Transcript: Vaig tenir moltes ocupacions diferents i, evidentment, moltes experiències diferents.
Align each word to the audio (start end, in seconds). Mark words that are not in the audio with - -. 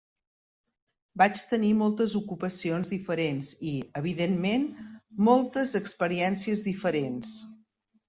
Vaig 1.21 1.43
tenir 1.49 1.69
moltes 1.81 2.15
ocupacions 2.21 2.91
diferents 2.95 3.53
i, 3.75 3.75
evidentment, 4.03 4.69
moltes 5.31 5.81
experiències 5.85 6.69
diferents. 6.75 7.41